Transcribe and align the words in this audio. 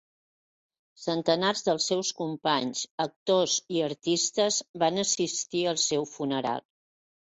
Centenars 1.01 1.61
dels 1.67 1.91
seus 1.91 2.09
companys 2.23 2.83
actors 3.07 3.61
i 3.77 3.87
artistes 3.93 4.61
van 4.87 5.03
assistir 5.09 5.67
al 5.77 5.83
seu 5.89 6.13
funeral. 6.19 6.71